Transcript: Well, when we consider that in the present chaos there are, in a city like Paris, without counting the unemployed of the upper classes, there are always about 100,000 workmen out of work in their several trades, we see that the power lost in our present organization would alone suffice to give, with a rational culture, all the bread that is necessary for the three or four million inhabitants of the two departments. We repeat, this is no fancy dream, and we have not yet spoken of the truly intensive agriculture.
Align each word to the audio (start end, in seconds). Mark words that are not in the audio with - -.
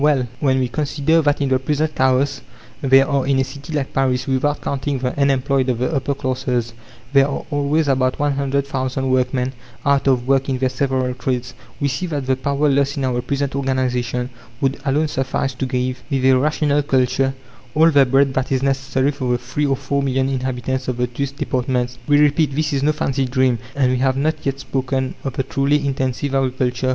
Well, 0.01 0.25
when 0.39 0.57
we 0.57 0.67
consider 0.67 1.21
that 1.21 1.41
in 1.41 1.49
the 1.49 1.59
present 1.59 1.93
chaos 1.93 2.41
there 2.81 3.07
are, 3.07 3.27
in 3.27 3.37
a 3.37 3.43
city 3.43 3.71
like 3.71 3.93
Paris, 3.93 4.25
without 4.25 4.59
counting 4.59 4.97
the 4.97 5.15
unemployed 5.15 5.69
of 5.69 5.77
the 5.77 5.93
upper 5.93 6.15
classes, 6.15 6.73
there 7.13 7.27
are 7.27 7.45
always 7.51 7.87
about 7.87 8.17
100,000 8.17 9.11
workmen 9.11 9.53
out 9.85 10.07
of 10.07 10.27
work 10.27 10.49
in 10.49 10.57
their 10.57 10.69
several 10.69 11.13
trades, 11.13 11.53
we 11.79 11.87
see 11.87 12.07
that 12.07 12.25
the 12.25 12.35
power 12.35 12.67
lost 12.67 12.97
in 12.97 13.05
our 13.05 13.21
present 13.21 13.55
organization 13.55 14.31
would 14.59 14.81
alone 14.85 15.07
suffice 15.07 15.53
to 15.53 15.67
give, 15.67 16.01
with 16.09 16.25
a 16.25 16.35
rational 16.35 16.81
culture, 16.81 17.35
all 17.75 17.91
the 17.91 18.03
bread 18.03 18.33
that 18.33 18.51
is 18.51 18.63
necessary 18.63 19.11
for 19.11 19.33
the 19.33 19.37
three 19.37 19.67
or 19.67 19.75
four 19.77 20.01
million 20.01 20.29
inhabitants 20.29 20.87
of 20.87 20.97
the 20.97 21.05
two 21.05 21.27
departments. 21.27 21.99
We 22.07 22.19
repeat, 22.19 22.55
this 22.55 22.73
is 22.73 22.81
no 22.81 22.91
fancy 22.91 23.25
dream, 23.27 23.59
and 23.75 23.91
we 23.91 23.99
have 23.99 24.17
not 24.17 24.43
yet 24.47 24.59
spoken 24.61 25.13
of 25.23 25.33
the 25.33 25.43
truly 25.43 25.85
intensive 25.85 26.33
agriculture. 26.33 26.89